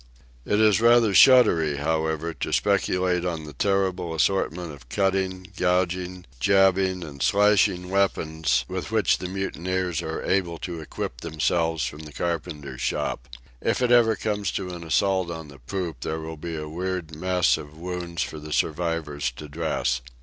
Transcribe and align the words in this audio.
It 0.45 0.59
is 0.59 0.81
rather 0.81 1.13
shuddery, 1.13 1.77
however, 1.77 2.33
to 2.33 2.51
speculate 2.51 3.23
on 3.23 3.43
the 3.43 3.53
terrible 3.53 4.15
assortment 4.15 4.73
of 4.73 4.89
cutting, 4.89 5.51
gouging, 5.55 6.25
jabbing 6.39 7.03
and 7.03 7.21
slashing 7.21 7.87
weapons 7.87 8.65
with 8.67 8.89
which 8.89 9.19
the 9.19 9.27
mutineers 9.27 10.01
are 10.01 10.23
able 10.23 10.57
to 10.57 10.81
equip 10.81 11.21
themselves 11.21 11.85
from 11.85 11.99
the 11.99 12.13
carpenter's 12.13 12.81
shop. 12.81 13.27
If 13.61 13.83
it 13.83 13.91
ever 13.91 14.15
comes 14.15 14.49
to 14.53 14.73
an 14.73 14.83
assault 14.83 15.29
on 15.29 15.49
the 15.49 15.59
poop 15.59 15.99
there 16.01 16.19
will 16.19 16.35
be 16.35 16.55
a 16.55 16.67
weird 16.67 17.15
mess 17.15 17.55
of 17.55 17.77
wounds 17.77 18.23
for 18.23 18.39
the 18.39 18.51
survivors 18.51 19.29
to 19.33 19.47
dress. 19.47 20.01